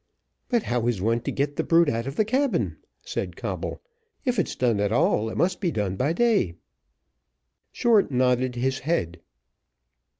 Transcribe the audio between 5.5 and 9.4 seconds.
be done by day." Short nodded his head.